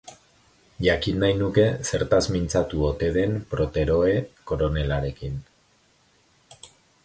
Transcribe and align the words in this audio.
Jakin 0.85 1.19
nahi 1.23 1.35
nuke 1.41 1.65
zertaz 1.89 2.21
mintzatu 2.37 2.81
ote 2.89 3.11
zen 3.19 3.37
Protheroe 3.53 4.17
koronelarekin. 4.53 5.41